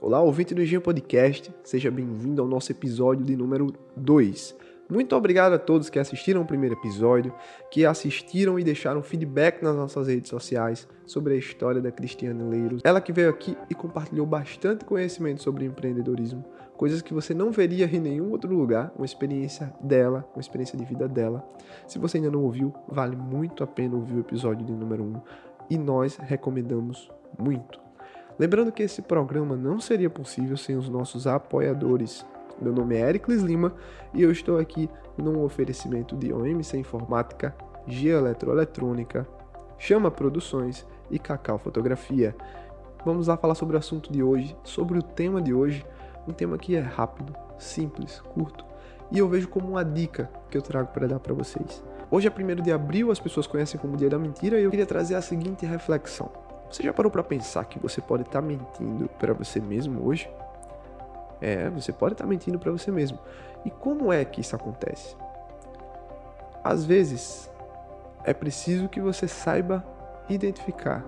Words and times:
Olá, 0.00 0.22
ouvinte 0.22 0.54
do 0.54 0.62
Engenho 0.62 0.80
Podcast, 0.80 1.52
seja 1.62 1.90
bem-vindo 1.90 2.40
ao 2.40 2.48
nosso 2.48 2.72
episódio 2.72 3.26
de 3.26 3.36
número 3.36 3.74
2. 3.94 4.56
Muito 4.90 5.14
obrigado 5.14 5.52
a 5.52 5.58
todos 5.58 5.90
que 5.90 5.98
assistiram 5.98 6.40
o 6.40 6.46
primeiro 6.46 6.74
episódio, 6.74 7.34
que 7.70 7.84
assistiram 7.84 8.58
e 8.58 8.64
deixaram 8.64 9.02
feedback 9.02 9.62
nas 9.62 9.76
nossas 9.76 10.08
redes 10.08 10.30
sociais 10.30 10.88
sobre 11.04 11.34
a 11.34 11.36
história 11.36 11.78
da 11.78 11.92
Cristiane 11.92 12.42
Leiros. 12.42 12.80
Ela 12.82 12.98
que 12.98 13.12
veio 13.12 13.28
aqui 13.28 13.54
e 13.68 13.74
compartilhou 13.74 14.24
bastante 14.24 14.86
conhecimento 14.86 15.42
sobre 15.42 15.66
empreendedorismo, 15.66 16.42
coisas 16.74 17.02
que 17.02 17.12
você 17.12 17.34
não 17.34 17.50
veria 17.50 17.84
em 17.84 18.00
nenhum 18.00 18.30
outro 18.30 18.54
lugar, 18.54 18.90
uma 18.96 19.04
experiência 19.04 19.70
dela, 19.78 20.26
uma 20.34 20.40
experiência 20.40 20.78
de 20.78 20.86
vida 20.86 21.06
dela. 21.06 21.46
Se 21.86 21.98
você 21.98 22.16
ainda 22.16 22.30
não 22.30 22.42
ouviu, 22.42 22.72
vale 22.88 23.14
muito 23.14 23.62
a 23.62 23.66
pena 23.66 23.94
ouvir 23.94 24.14
o 24.14 24.20
episódio 24.20 24.64
de 24.64 24.72
número 24.72 25.02
1 25.02 25.06
um, 25.06 25.20
e 25.68 25.76
nós 25.76 26.16
recomendamos 26.16 27.10
muito. 27.38 27.78
Lembrando 28.38 28.72
que 28.72 28.84
esse 28.84 29.02
programa 29.02 29.54
não 29.54 29.80
seria 29.80 30.08
possível 30.08 30.56
sem 30.56 30.76
os 30.76 30.88
nossos 30.88 31.26
apoiadores. 31.26 32.24
Meu 32.60 32.72
nome 32.72 32.96
é 32.96 33.08
Ericles 33.08 33.42
Lima 33.42 33.72
e 34.12 34.22
eu 34.22 34.30
estou 34.30 34.58
aqui 34.58 34.90
num 35.16 35.42
oferecimento 35.44 36.16
de 36.16 36.32
OMC 36.32 36.76
Informática, 36.76 37.54
Geoeletroeletrônica, 37.86 39.26
Chama 39.78 40.10
Produções 40.10 40.86
e 41.10 41.18
Cacau 41.18 41.58
Fotografia. 41.58 42.34
Vamos 43.04 43.28
lá 43.28 43.36
falar 43.36 43.54
sobre 43.54 43.76
o 43.76 43.78
assunto 43.78 44.12
de 44.12 44.22
hoje, 44.22 44.56
sobre 44.64 44.98
o 44.98 45.02
tema 45.02 45.40
de 45.40 45.54
hoje, 45.54 45.86
um 46.26 46.32
tema 46.32 46.58
que 46.58 46.74
é 46.74 46.80
rápido, 46.80 47.34
simples, 47.58 48.20
curto 48.20 48.68
e 49.10 49.18
eu 49.18 49.28
vejo 49.28 49.48
como 49.48 49.68
uma 49.68 49.84
dica 49.84 50.30
que 50.50 50.56
eu 50.56 50.62
trago 50.62 50.88
para 50.92 51.06
dar 51.06 51.18
para 51.18 51.32
vocês. 51.32 51.82
Hoje 52.10 52.28
é 52.28 52.30
1 52.30 52.62
de 52.62 52.72
abril, 52.72 53.10
as 53.10 53.20
pessoas 53.20 53.46
conhecem 53.46 53.78
como 53.80 53.96
Dia 53.96 54.10
da 54.10 54.18
Mentira 54.18 54.58
e 54.58 54.64
eu 54.64 54.70
queria 54.70 54.86
trazer 54.86 55.14
a 55.14 55.22
seguinte 55.22 55.64
reflexão. 55.64 56.30
Você 56.70 56.82
já 56.82 56.92
parou 56.92 57.10
para 57.10 57.22
pensar 57.22 57.64
que 57.64 57.78
você 57.78 58.00
pode 58.00 58.22
estar 58.22 58.40
tá 58.40 58.46
mentindo 58.46 59.08
para 59.18 59.32
você 59.32 59.60
mesmo 59.60 60.06
hoje? 60.06 60.28
É, 61.40 61.68
você 61.70 61.92
pode 61.92 62.14
estar 62.14 62.24
tá 62.24 62.28
mentindo 62.28 62.58
para 62.58 62.72
você 62.72 62.90
mesmo. 62.90 63.18
E 63.64 63.70
como 63.70 64.12
é 64.12 64.24
que 64.24 64.40
isso 64.40 64.54
acontece? 64.56 65.16
Às 66.62 66.84
vezes, 66.84 67.50
é 68.24 68.34
preciso 68.34 68.88
que 68.88 69.00
você 69.00 69.26
saiba 69.26 69.84
identificar 70.28 71.04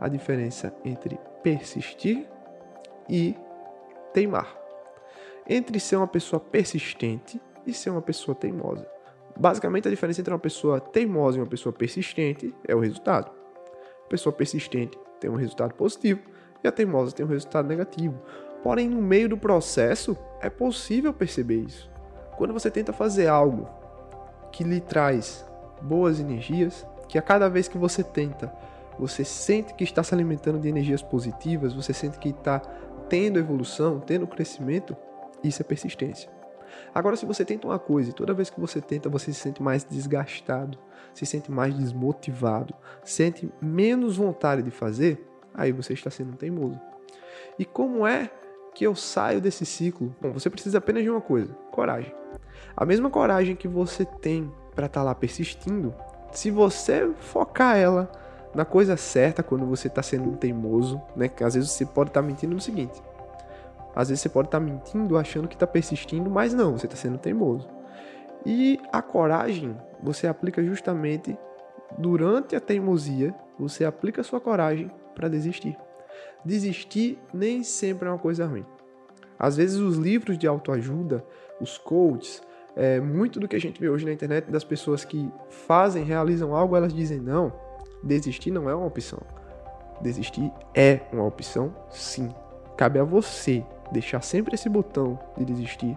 a 0.00 0.08
diferença 0.08 0.74
entre 0.84 1.18
persistir 1.42 2.26
e 3.08 3.36
teimar. 4.12 4.56
Entre 5.48 5.78
ser 5.80 5.96
uma 5.96 6.06
pessoa 6.06 6.40
persistente 6.40 7.40
e 7.66 7.72
ser 7.72 7.90
uma 7.90 8.02
pessoa 8.02 8.34
teimosa. 8.34 8.86
Basicamente, 9.36 9.88
a 9.88 9.90
diferença 9.90 10.20
entre 10.20 10.32
uma 10.32 10.38
pessoa 10.38 10.80
teimosa 10.80 11.38
e 11.38 11.40
uma 11.40 11.46
pessoa 11.46 11.72
persistente 11.72 12.54
é 12.66 12.74
o 12.74 12.80
resultado. 12.80 13.30
A 14.04 14.08
pessoa 14.08 14.32
persistente 14.32 14.98
tem 15.18 15.30
um 15.30 15.36
resultado 15.36 15.74
positivo 15.74 16.20
e 16.62 16.68
a 16.68 16.72
teimosa 16.72 17.12
tem 17.12 17.26
um 17.26 17.28
resultado 17.28 17.66
negativo. 17.66 18.20
Porém, 18.64 18.88
no 18.88 19.02
meio 19.02 19.28
do 19.28 19.36
processo, 19.36 20.16
é 20.40 20.48
possível 20.48 21.12
perceber 21.12 21.56
isso. 21.56 21.90
Quando 22.38 22.54
você 22.54 22.70
tenta 22.70 22.94
fazer 22.94 23.26
algo 23.26 23.68
que 24.50 24.64
lhe 24.64 24.80
traz 24.80 25.44
boas 25.82 26.18
energias, 26.18 26.86
que 27.06 27.18
a 27.18 27.22
cada 27.22 27.46
vez 27.50 27.68
que 27.68 27.76
você 27.76 28.02
tenta, 28.02 28.50
você 28.98 29.22
sente 29.22 29.74
que 29.74 29.84
está 29.84 30.02
se 30.02 30.14
alimentando 30.14 30.58
de 30.58 30.66
energias 30.66 31.02
positivas, 31.02 31.74
você 31.74 31.92
sente 31.92 32.18
que 32.18 32.30
está 32.30 32.58
tendo 33.06 33.38
evolução, 33.38 34.00
tendo 34.00 34.26
crescimento, 34.26 34.96
isso 35.42 35.60
é 35.60 35.64
persistência. 35.64 36.30
Agora, 36.94 37.16
se 37.16 37.26
você 37.26 37.44
tenta 37.44 37.68
uma 37.68 37.78
coisa 37.78 38.10
e 38.10 38.14
toda 38.14 38.32
vez 38.32 38.48
que 38.48 38.58
você 38.58 38.80
tenta 38.80 39.10
você 39.10 39.30
se 39.30 39.40
sente 39.40 39.62
mais 39.62 39.84
desgastado, 39.84 40.78
se 41.12 41.26
sente 41.26 41.52
mais 41.52 41.74
desmotivado, 41.74 42.74
sente 43.04 43.52
menos 43.60 44.16
vontade 44.16 44.62
de 44.62 44.70
fazer, 44.70 45.22
aí 45.52 45.70
você 45.70 45.92
está 45.92 46.10
sendo 46.10 46.34
teimoso. 46.34 46.80
E 47.58 47.66
como 47.66 48.06
é 48.06 48.30
que 48.74 48.84
eu 48.84 48.94
saio 48.94 49.40
desse 49.40 49.64
ciclo? 49.64 50.14
Bom, 50.20 50.32
você 50.32 50.50
precisa 50.50 50.78
apenas 50.78 51.02
de 51.02 51.10
uma 51.10 51.20
coisa: 51.20 51.52
coragem. 51.70 52.12
A 52.76 52.84
mesma 52.84 53.08
coragem 53.08 53.54
que 53.54 53.68
você 53.68 54.04
tem 54.04 54.52
para 54.74 54.86
estar 54.86 55.00
tá 55.00 55.04
lá 55.04 55.14
persistindo, 55.14 55.94
se 56.32 56.50
você 56.50 57.10
focar 57.18 57.76
ela 57.76 58.10
na 58.54 58.64
coisa 58.64 58.96
certa 58.96 59.42
quando 59.42 59.66
você 59.66 59.88
está 59.88 60.02
sendo 60.02 60.36
teimoso, 60.36 61.00
né? 61.16 61.28
Que 61.28 61.44
às 61.44 61.54
vezes 61.54 61.70
você 61.70 61.86
pode 61.86 62.10
estar 62.10 62.20
tá 62.20 62.26
mentindo 62.26 62.54
no 62.54 62.60
seguinte: 62.60 63.00
às 63.94 64.08
vezes 64.08 64.22
você 64.22 64.28
pode 64.28 64.48
estar 64.48 64.58
tá 64.58 64.64
mentindo 64.64 65.16
achando 65.16 65.48
que 65.48 65.54
está 65.54 65.66
persistindo, 65.66 66.30
mas 66.30 66.52
não, 66.52 66.76
você 66.76 66.86
está 66.86 66.96
sendo 66.96 67.18
teimoso. 67.18 67.68
E 68.44 68.78
a 68.92 69.00
coragem 69.00 69.76
você 70.02 70.26
aplica 70.26 70.62
justamente 70.62 71.36
durante 71.96 72.54
a 72.54 72.60
teimosia, 72.60 73.34
você 73.58 73.84
aplica 73.84 74.20
a 74.20 74.24
sua 74.24 74.40
coragem 74.40 74.90
para 75.14 75.28
desistir. 75.28 75.76
Desistir 76.44 77.18
nem 77.32 77.62
sempre 77.62 78.08
é 78.08 78.10
uma 78.10 78.18
coisa 78.18 78.46
ruim. 78.46 78.64
Às 79.38 79.56
vezes 79.56 79.78
os 79.78 79.96
livros 79.96 80.38
de 80.38 80.46
autoajuda, 80.46 81.24
os 81.60 81.76
coaches, 81.78 82.42
é, 82.76 83.00
muito 83.00 83.38
do 83.38 83.46
que 83.46 83.56
a 83.56 83.60
gente 83.60 83.80
vê 83.80 83.88
hoje 83.88 84.04
na 84.04 84.12
internet 84.12 84.50
das 84.50 84.64
pessoas 84.64 85.04
que 85.04 85.30
fazem, 85.48 86.04
realizam 86.04 86.54
algo, 86.54 86.76
elas 86.76 86.92
dizem 86.92 87.20
não, 87.20 87.52
desistir 88.02 88.50
não 88.50 88.68
é 88.68 88.74
uma 88.74 88.86
opção. 88.86 89.20
Desistir 90.00 90.50
é 90.74 91.00
uma 91.12 91.24
opção, 91.24 91.74
sim. 91.90 92.28
Cabe 92.76 92.98
a 92.98 93.04
você 93.04 93.64
deixar 93.92 94.22
sempre 94.22 94.54
esse 94.54 94.68
botão 94.68 95.18
de 95.36 95.44
desistir 95.44 95.96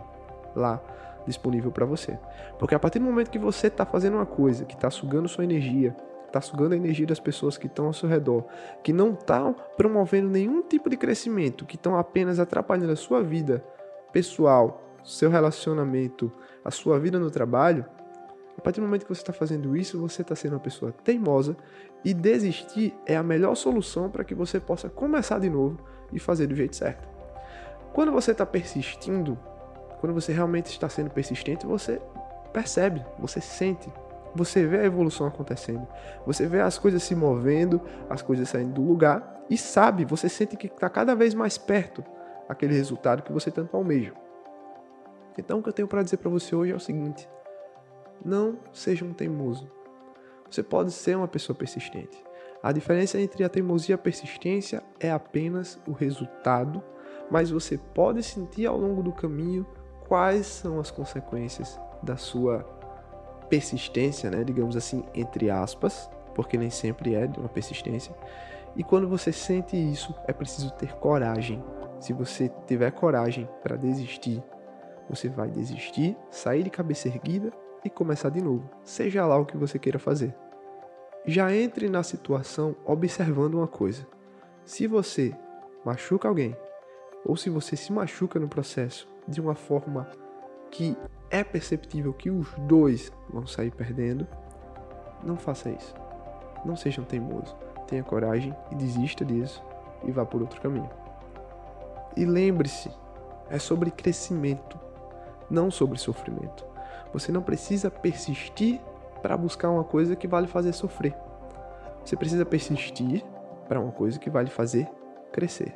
lá 0.55 0.81
disponível 1.25 1.71
para 1.71 1.85
você. 1.85 2.17
Porque 2.57 2.75
a 2.75 2.79
partir 2.79 2.99
do 2.99 3.05
momento 3.05 3.29
que 3.29 3.39
você 3.39 3.67
está 3.67 3.85
fazendo 3.85 4.15
uma 4.15 4.25
coisa 4.25 4.65
que 4.65 4.75
está 4.75 4.89
sugando 4.89 5.27
sua 5.27 5.43
energia, 5.43 5.95
está 6.29 6.41
sugando 6.41 6.73
a 6.73 6.77
energia 6.77 7.05
das 7.05 7.19
pessoas 7.19 7.57
que 7.57 7.67
estão 7.67 7.87
ao 7.87 7.93
seu 7.93 8.07
redor, 8.07 8.45
que 8.83 8.93
não 8.93 9.13
estão 9.13 9.55
promovendo 9.75 10.29
nenhum 10.29 10.61
tipo 10.61 10.89
de 10.89 10.97
crescimento, 10.97 11.65
que 11.65 11.75
estão 11.75 11.97
apenas 11.97 12.39
atrapalhando 12.39 12.91
a 12.91 12.95
sua 12.95 13.21
vida 13.21 13.63
pessoal, 14.11 14.83
seu 15.03 15.29
relacionamento, 15.29 16.31
a 16.63 16.71
sua 16.71 16.99
vida 16.99 17.19
no 17.19 17.31
trabalho, 17.31 17.85
a 18.57 18.61
partir 18.61 18.81
do 18.81 18.87
momento 18.87 19.03
que 19.03 19.13
você 19.13 19.21
está 19.21 19.31
fazendo 19.31 19.77
isso, 19.77 19.99
você 19.99 20.23
está 20.23 20.35
sendo 20.35 20.53
uma 20.53 20.59
pessoa 20.59 20.91
teimosa 20.91 21.55
e 22.03 22.13
desistir 22.13 22.93
é 23.05 23.15
a 23.15 23.21
melhor 23.21 23.55
solução 23.55 24.09
para 24.09 24.23
que 24.23 24.33
você 24.33 24.59
possa 24.59 24.89
começar 24.89 25.39
de 25.39 25.49
novo 25.49 25.77
e 26.11 26.19
fazer 26.19 26.47
do 26.47 26.55
jeito 26.55 26.75
certo. 26.75 27.07
Quando 27.93 28.11
você 28.11 28.31
está 28.31 28.45
persistindo, 28.45 29.37
quando 29.99 30.13
você 30.13 30.33
realmente 30.33 30.67
está 30.67 30.89
sendo 30.89 31.11
persistente, 31.11 31.67
você 31.67 32.01
percebe, 32.51 33.05
você 33.19 33.39
sente, 33.39 33.91
você 34.35 34.65
vê 34.65 34.79
a 34.79 34.85
evolução 34.85 35.27
acontecendo, 35.27 35.87
você 36.25 36.45
vê 36.45 36.61
as 36.61 36.77
coisas 36.77 37.03
se 37.03 37.15
movendo, 37.15 37.81
as 38.09 38.21
coisas 38.21 38.49
saindo 38.49 38.73
do 38.73 38.81
lugar 38.81 39.45
e 39.49 39.57
sabe, 39.57 40.05
você 40.05 40.29
sente 40.29 40.55
que 40.55 40.67
está 40.67 40.89
cada 40.89 41.15
vez 41.15 41.33
mais 41.33 41.57
perto 41.57 42.03
aquele 42.47 42.73
resultado 42.73 43.23
que 43.23 43.31
você 43.31 43.51
tanto 43.51 43.75
almeja. 43.75 44.13
Então, 45.37 45.59
o 45.59 45.63
que 45.63 45.69
eu 45.69 45.73
tenho 45.73 45.87
para 45.87 46.03
dizer 46.03 46.17
para 46.17 46.29
você 46.29 46.55
hoje 46.55 46.71
é 46.71 46.75
o 46.75 46.79
seguinte: 46.79 47.29
não 48.23 48.57
seja 48.73 49.05
um 49.05 49.13
teimoso. 49.13 49.69
Você 50.49 50.63
pode 50.63 50.91
ser 50.91 51.15
uma 51.15 51.27
pessoa 51.27 51.55
persistente. 51.55 52.23
A 52.63 52.71
diferença 52.71 53.19
entre 53.19 53.43
a 53.43 53.49
teimosia 53.49 53.93
e 53.93 53.95
a 53.95 53.97
persistência 53.97 54.81
é 54.99 55.11
apenas 55.11 55.79
o 55.87 55.91
resultado 55.91 56.81
mas 57.29 57.49
você 57.49 57.77
pode 57.77 58.23
sentir 58.23 58.65
ao 58.65 58.77
longo 58.77 59.03
do 59.03 59.11
caminho 59.11 59.65
quais 60.07 60.45
são 60.47 60.79
as 60.79 60.89
consequências 60.89 61.79
da 62.01 62.15
sua 62.15 62.59
persistência, 63.49 64.29
né, 64.29 64.43
digamos 64.43 64.75
assim, 64.75 65.03
entre 65.13 65.49
aspas, 65.49 66.09
porque 66.35 66.57
nem 66.57 66.69
sempre 66.69 67.15
é 67.15 67.29
uma 67.37 67.49
persistência. 67.49 68.15
E 68.75 68.83
quando 68.83 69.07
você 69.07 69.31
sente 69.31 69.75
isso, 69.75 70.13
é 70.27 70.33
preciso 70.33 70.71
ter 70.71 70.93
coragem. 70.95 71.63
Se 71.99 72.13
você 72.13 72.51
tiver 72.67 72.91
coragem 72.91 73.49
para 73.63 73.75
desistir, 73.75 74.43
você 75.09 75.29
vai 75.29 75.49
desistir, 75.49 76.15
sair 76.29 76.63
de 76.63 76.69
cabeça 76.69 77.07
erguida 77.07 77.51
e 77.83 77.89
começar 77.89 78.29
de 78.29 78.41
novo, 78.41 78.69
seja 78.83 79.25
lá 79.25 79.37
o 79.37 79.45
que 79.45 79.57
você 79.57 79.79
queira 79.79 79.97
fazer. 79.97 80.35
Já 81.25 81.53
entre 81.53 81.89
na 81.89 82.03
situação 82.03 82.75
observando 82.85 83.55
uma 83.55 83.67
coisa. 83.67 84.05
Se 84.63 84.85
você 84.85 85.33
machuca 85.83 86.27
alguém, 86.27 86.55
ou 87.25 87.35
se 87.35 87.49
você 87.49 87.75
se 87.75 87.91
machuca 87.91 88.39
no 88.39 88.47
processo 88.47 89.07
de 89.27 89.41
uma 89.41 89.55
forma 89.55 90.09
que 90.69 90.95
é 91.29 91.43
perceptível 91.43 92.13
que 92.13 92.29
os 92.29 92.53
dois 92.59 93.11
vão 93.29 93.45
sair 93.45 93.71
perdendo, 93.71 94.27
não 95.23 95.37
faça 95.37 95.69
isso. 95.69 95.93
Não 96.65 96.75
seja 96.75 97.01
um 97.01 97.05
teimoso. 97.05 97.55
Tenha 97.87 98.03
coragem 98.03 98.55
e 98.71 98.75
desista 98.75 99.23
disso 99.23 99.63
e 100.03 100.11
vá 100.11 100.25
por 100.25 100.41
outro 100.41 100.59
caminho. 100.61 100.89
E 102.15 102.25
lembre-se, 102.25 102.91
é 103.49 103.59
sobre 103.59 103.91
crescimento, 103.91 104.79
não 105.49 105.71
sobre 105.71 105.97
sofrimento. 105.97 106.65
Você 107.13 107.31
não 107.31 107.41
precisa 107.41 107.89
persistir 107.89 108.81
para 109.21 109.37
buscar 109.37 109.69
uma 109.69 109.83
coisa 109.83 110.15
que 110.15 110.27
vai 110.27 110.41
lhe 110.41 110.47
fazer 110.47 110.73
sofrer. 110.73 111.15
Você 112.03 112.15
precisa 112.15 112.45
persistir 112.45 113.23
para 113.67 113.79
uma 113.79 113.91
coisa 113.91 114.19
que 114.19 114.29
vai 114.29 114.43
lhe 114.43 114.49
fazer 114.49 114.89
crescer. 115.31 115.75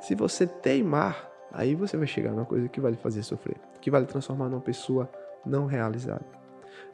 Se 0.00 0.14
você 0.14 0.46
teimar, 0.46 1.30
aí 1.54 1.74
você 1.74 1.96
vai 1.96 2.06
chegar 2.06 2.32
numa 2.32 2.44
coisa 2.44 2.68
que 2.68 2.80
vai 2.80 2.90
lhe 2.90 2.96
fazer 2.96 3.22
sofrer, 3.22 3.56
que 3.80 3.90
vai 3.90 4.00
lhe 4.00 4.06
transformar 4.06 4.48
numa 4.48 4.60
pessoa 4.60 5.08
não 5.46 5.66
realizada. 5.66 6.24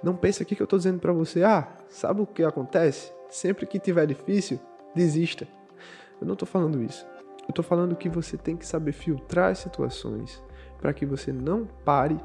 Não 0.03 0.15
pensa 0.15 0.43
aqui 0.43 0.55
que 0.55 0.63
eu 0.63 0.65
estou 0.65 0.79
dizendo 0.79 1.01
para 1.01 1.13
você, 1.13 1.43
ah, 1.43 1.67
sabe 1.89 2.21
o 2.21 2.27
que 2.27 2.45
acontece? 2.45 3.13
Sempre 3.31 3.67
que 3.67 3.79
tiver 3.79 4.07
difícil, 4.07 4.61
desista. 4.95 5.49
Eu 6.21 6.27
não 6.27 6.35
estou 6.35 6.47
falando 6.47 6.83
isso. 6.83 7.07
Eu 7.43 7.51
estou 7.51 7.65
falando 7.65 7.97
que 7.97 8.09
você 8.09 8.37
tem 8.37 8.57
que 8.57 8.67
saber 8.67 8.93
filtrar 8.93 9.51
as 9.51 9.59
situações 9.59 10.43
para 10.79 10.93
que 10.93 11.07
você 11.07 11.33
não 11.33 11.67
pare 11.85 12.19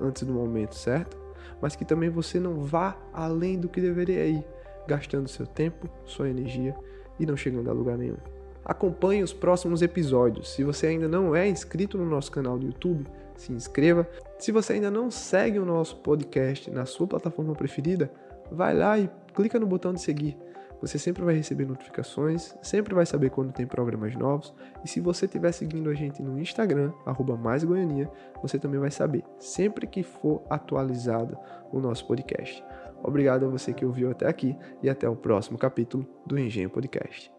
antes 0.00 0.24
do 0.24 0.32
momento 0.32 0.74
certo, 0.74 1.16
mas 1.60 1.76
que 1.76 1.84
também 1.84 2.10
você 2.10 2.40
não 2.40 2.60
vá 2.60 2.96
além 3.12 3.58
do 3.58 3.68
que 3.68 3.80
deveria 3.80 4.26
ir, 4.26 4.44
gastando 4.86 5.28
seu 5.28 5.46
tempo, 5.46 5.88
sua 6.04 6.28
energia 6.28 6.76
e 7.18 7.24
não 7.24 7.36
chegando 7.36 7.70
a 7.70 7.72
lugar 7.72 7.96
nenhum. 7.96 8.35
Acompanhe 8.66 9.22
os 9.22 9.32
próximos 9.32 9.80
episódios. 9.80 10.52
Se 10.52 10.64
você 10.64 10.88
ainda 10.88 11.06
não 11.06 11.36
é 11.36 11.48
inscrito 11.48 11.96
no 11.96 12.04
nosso 12.04 12.32
canal 12.32 12.58
do 12.58 12.66
YouTube, 12.66 13.06
se 13.36 13.52
inscreva. 13.52 14.08
Se 14.40 14.50
você 14.50 14.72
ainda 14.72 14.90
não 14.90 15.08
segue 15.08 15.60
o 15.60 15.64
nosso 15.64 15.98
podcast 15.98 16.68
na 16.72 16.84
sua 16.84 17.06
plataforma 17.06 17.54
preferida, 17.54 18.10
vai 18.50 18.74
lá 18.74 18.98
e 18.98 19.08
clica 19.32 19.60
no 19.60 19.68
botão 19.68 19.92
de 19.92 20.00
seguir. 20.00 20.36
Você 20.80 20.98
sempre 20.98 21.24
vai 21.24 21.36
receber 21.36 21.64
notificações, 21.64 22.56
sempre 22.60 22.92
vai 22.92 23.06
saber 23.06 23.30
quando 23.30 23.52
tem 23.52 23.66
programas 23.66 24.16
novos. 24.16 24.52
E 24.84 24.88
se 24.88 25.00
você 25.00 25.26
estiver 25.26 25.52
seguindo 25.52 25.88
a 25.88 25.94
gente 25.94 26.20
no 26.20 26.36
Instagram, 26.36 26.92
@maisgoiania, 27.38 28.10
você 28.42 28.58
também 28.58 28.80
vai 28.80 28.90
saber 28.90 29.22
sempre 29.38 29.86
que 29.86 30.02
for 30.02 30.42
atualizado 30.50 31.38
o 31.72 31.78
nosso 31.78 32.04
podcast. 32.04 32.64
Obrigado 33.00 33.46
a 33.46 33.48
você 33.48 33.72
que 33.72 33.86
ouviu 33.86 34.10
até 34.10 34.26
aqui 34.26 34.56
e 34.82 34.90
até 34.90 35.08
o 35.08 35.14
próximo 35.14 35.56
capítulo 35.56 36.04
do 36.26 36.36
Engenho 36.36 36.68
Podcast. 36.68 37.35